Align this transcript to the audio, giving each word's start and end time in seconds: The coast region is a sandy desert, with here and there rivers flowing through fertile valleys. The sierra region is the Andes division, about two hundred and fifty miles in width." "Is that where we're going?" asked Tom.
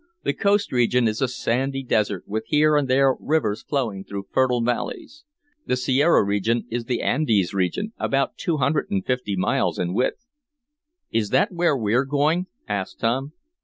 The 0.23 0.33
coast 0.33 0.71
region 0.71 1.07
is 1.07 1.21
a 1.21 1.27
sandy 1.27 1.83
desert, 1.83 2.27
with 2.27 2.45
here 2.47 2.75
and 2.75 2.87
there 2.87 3.13
rivers 3.19 3.61
flowing 3.61 4.03
through 4.03 4.29
fertile 4.33 4.63
valleys. 4.63 5.25
The 5.67 5.77
sierra 5.77 6.23
region 6.23 6.65
is 6.71 6.85
the 6.85 7.03
Andes 7.03 7.51
division, 7.51 7.93
about 7.99 8.35
two 8.35 8.57
hundred 8.57 8.89
and 8.89 9.05
fifty 9.05 9.35
miles 9.35 9.77
in 9.77 9.93
width." 9.93 10.25
"Is 11.11 11.29
that 11.29 11.51
where 11.51 11.77
we're 11.77 12.05
going?" 12.05 12.47
asked 12.67 13.01
Tom. 13.01 13.33